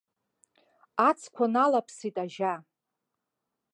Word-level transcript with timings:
Ацқәа 1.07 1.45
налаԥсит 1.53 2.15
ажьа. 2.23 2.53